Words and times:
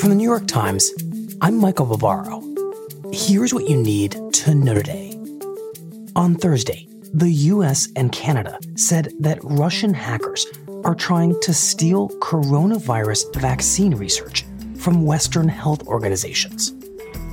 From 0.00 0.10
the 0.10 0.14
New 0.14 0.28
York 0.28 0.46
Times, 0.46 0.92
I'm 1.40 1.56
Michael 1.56 1.84
Barbaro. 1.86 2.40
Here's 3.12 3.52
what 3.52 3.68
you 3.68 3.76
need 3.76 4.12
to 4.32 4.54
know 4.54 4.74
today. 4.74 5.18
On 6.14 6.36
Thursday, 6.36 6.86
the 7.12 7.30
US 7.30 7.88
and 7.96 8.12
Canada 8.12 8.60
said 8.76 9.12
that 9.18 9.40
Russian 9.42 9.92
hackers 9.92 10.46
are 10.84 10.94
trying 10.94 11.34
to 11.40 11.52
steal 11.52 12.10
coronavirus 12.20 13.34
vaccine 13.40 13.92
research 13.96 14.44
from 14.76 15.04
Western 15.04 15.48
health 15.48 15.84
organizations. 15.88 16.74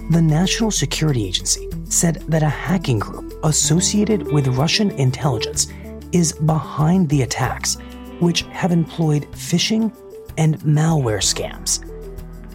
The 0.09 0.21
National 0.23 0.71
Security 0.71 1.23
Agency 1.23 1.69
said 1.83 2.23
that 2.29 2.41
a 2.41 2.49
hacking 2.49 2.97
group 2.97 3.31
associated 3.43 4.31
with 4.31 4.47
Russian 4.47 4.89
intelligence 4.91 5.67
is 6.11 6.33
behind 6.33 7.09
the 7.09 7.21
attacks, 7.21 7.77
which 8.19 8.41
have 8.43 8.71
employed 8.71 9.27
phishing 9.33 9.95
and 10.39 10.59
malware 10.61 11.21
scams. 11.21 11.83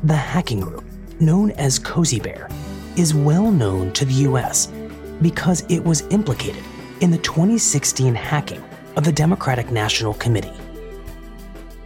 The 0.05 0.17
hacking 0.17 0.61
group, 0.61 0.85
known 1.21 1.51
as 1.53 1.79
Cozy 1.79 2.21
Bear, 2.21 2.49
is 2.97 3.13
well 3.15 3.51
known 3.51 3.93
to 3.93 4.07
the 4.07 4.15
US 4.29 4.73
because 5.21 5.63
it 5.69 5.85
was 5.85 6.01
implicated 6.09 6.65
in 7.03 7.11
the 7.11 7.19
2016 7.19 8.15
hacking 8.15 8.65
of 8.97 9.05
the 9.05 9.13
Democratic 9.13 9.71
National 9.71 10.15
Committee. 10.15 10.55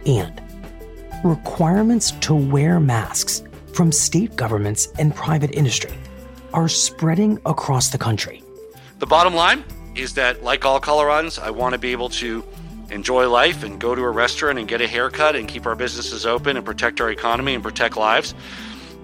And 0.05 0.41
requirements 1.25 2.11
to 2.21 2.33
wear 2.33 2.79
masks 2.79 3.43
from 3.73 3.91
state 3.91 4.37
governments 4.37 4.93
and 4.97 5.13
private 5.13 5.53
industry 5.53 5.97
are 6.53 6.69
spreading 6.69 7.37
across 7.45 7.89
the 7.89 7.97
country. 7.97 8.41
The 8.99 9.07
bottom 9.07 9.35
line 9.35 9.65
is 9.93 10.13
that, 10.13 10.41
like 10.41 10.63
all 10.63 10.79
Coloradans, 10.79 11.37
I 11.37 11.49
want 11.49 11.73
to 11.73 11.79
be 11.79 11.91
able 11.91 12.07
to 12.09 12.45
enjoy 12.89 13.29
life 13.29 13.63
and 13.63 13.79
go 13.79 13.95
to 13.95 14.01
a 14.01 14.09
restaurant 14.09 14.59
and 14.59 14.67
get 14.67 14.81
a 14.81 14.87
haircut 14.87 15.35
and 15.35 15.47
keep 15.47 15.65
our 15.65 15.75
businesses 15.75 16.25
open 16.25 16.57
and 16.57 16.65
protect 16.65 17.01
our 17.01 17.09
economy 17.09 17.53
and 17.53 17.63
protect 17.63 17.97
lives. 17.97 18.33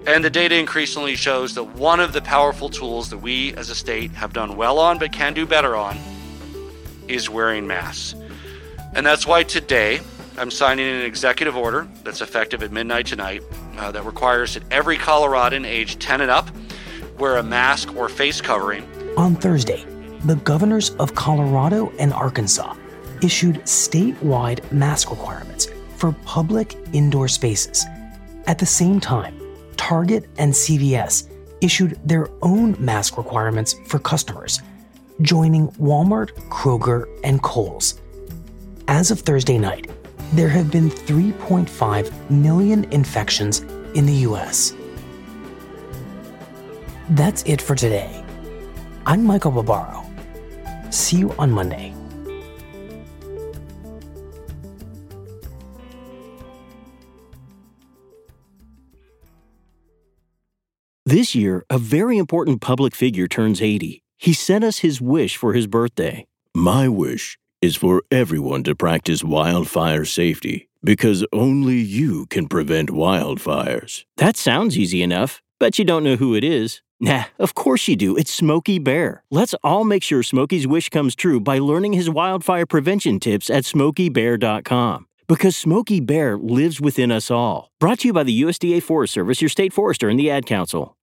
And 0.06 0.24
the 0.24 0.30
data 0.30 0.56
increasingly 0.56 1.14
shows 1.14 1.54
that 1.54 1.64
one 1.64 2.00
of 2.00 2.12
the 2.12 2.20
powerful 2.22 2.68
tools 2.68 3.10
that 3.10 3.18
we 3.18 3.54
as 3.54 3.70
a 3.70 3.74
state 3.74 4.10
have 4.12 4.32
done 4.32 4.56
well 4.56 4.78
on 4.78 4.98
but 4.98 5.12
can 5.12 5.32
do 5.32 5.46
better 5.46 5.76
on 5.76 5.96
is 7.08 7.30
wearing 7.30 7.66
masks. 7.66 8.14
And 8.94 9.06
that's 9.06 9.26
why 9.26 9.42
today 9.42 10.00
I'm 10.36 10.50
signing 10.50 10.88
an 10.88 11.02
executive 11.02 11.56
order 11.56 11.88
that's 12.04 12.20
effective 12.20 12.62
at 12.62 12.72
midnight 12.72 13.06
tonight 13.06 13.42
uh, 13.78 13.92
that 13.92 14.04
requires 14.04 14.54
that 14.54 14.64
every 14.72 14.96
Coloradan 14.96 15.64
age 15.64 15.98
10 15.98 16.20
and 16.20 16.30
up 16.30 16.50
wear 17.18 17.36
a 17.36 17.42
mask 17.42 17.94
or 17.96 18.08
face 18.08 18.40
covering. 18.40 18.88
On 19.16 19.36
Thursday, 19.36 19.84
the 20.24 20.36
governors 20.36 20.90
of 20.96 21.14
Colorado 21.14 21.92
and 21.98 22.12
Arkansas 22.12 22.74
issued 23.22 23.56
statewide 23.64 24.70
mask 24.72 25.10
requirements 25.10 25.68
for 25.96 26.12
public 26.24 26.76
indoor 26.92 27.28
spaces. 27.28 27.86
At 28.46 28.58
the 28.58 28.66
same 28.66 29.00
time, 29.00 29.40
Target 29.76 30.28
and 30.38 30.52
CVS 30.52 31.28
issued 31.60 31.98
their 32.04 32.28
own 32.42 32.76
mask 32.78 33.16
requirements 33.16 33.74
for 33.86 33.98
customers, 33.98 34.60
joining 35.20 35.68
Walmart, 35.72 36.32
Kroger, 36.48 37.06
and 37.22 37.42
Kohl's. 37.42 38.00
As 38.88 39.10
of 39.10 39.20
Thursday 39.20 39.58
night, 39.58 39.90
there 40.32 40.48
have 40.48 40.70
been 40.70 40.90
3.5 40.90 42.30
million 42.30 42.84
infections 42.92 43.60
in 43.94 44.06
the 44.06 44.26
US. 44.28 44.74
That's 47.10 47.42
it 47.44 47.60
for 47.60 47.74
today. 47.74 48.24
I'm 49.06 49.24
Michael 49.24 49.50
Barbaro. 49.50 50.04
See 50.90 51.18
you 51.18 51.32
on 51.38 51.50
Monday. 51.50 51.94
This 61.12 61.34
year, 61.34 61.62
a 61.68 61.76
very 61.76 62.16
important 62.16 62.62
public 62.62 62.94
figure 62.94 63.28
turns 63.28 63.60
80. 63.60 64.02
He 64.16 64.32
sent 64.32 64.64
us 64.64 64.78
his 64.78 64.98
wish 64.98 65.36
for 65.36 65.52
his 65.52 65.66
birthday. 65.66 66.24
My 66.54 66.88
wish 66.88 67.36
is 67.60 67.76
for 67.76 68.02
everyone 68.10 68.62
to 68.62 68.74
practice 68.74 69.22
wildfire 69.22 70.06
safety 70.06 70.70
because 70.82 71.26
only 71.30 71.76
you 71.76 72.24
can 72.30 72.48
prevent 72.48 72.88
wildfires. 72.88 74.06
That 74.16 74.38
sounds 74.38 74.78
easy 74.78 75.02
enough. 75.02 75.42
Bet 75.60 75.78
you 75.78 75.84
don't 75.84 76.02
know 76.02 76.16
who 76.16 76.34
it 76.34 76.44
is. 76.44 76.80
Nah, 76.98 77.24
of 77.38 77.54
course 77.54 77.86
you 77.88 77.94
do. 77.94 78.16
It's 78.16 78.32
Smokey 78.32 78.78
Bear. 78.78 79.22
Let's 79.30 79.54
all 79.62 79.84
make 79.84 80.02
sure 80.02 80.22
Smokey's 80.22 80.66
wish 80.66 80.88
comes 80.88 81.14
true 81.14 81.40
by 81.40 81.58
learning 81.58 81.92
his 81.92 82.08
wildfire 82.08 82.64
prevention 82.64 83.20
tips 83.20 83.50
at 83.50 83.64
smokeybear.com. 83.64 85.06
Because 85.28 85.56
Smokey 85.58 86.00
Bear 86.00 86.38
lives 86.38 86.80
within 86.80 87.12
us 87.12 87.30
all. 87.30 87.70
Brought 87.78 87.98
to 87.98 88.08
you 88.08 88.14
by 88.14 88.22
the 88.22 88.42
USDA 88.44 88.82
Forest 88.82 89.12
Service, 89.12 89.42
your 89.42 89.50
state 89.50 89.74
forester, 89.74 90.08
and 90.08 90.18
the 90.18 90.30
Ad 90.30 90.46
Council. 90.46 90.96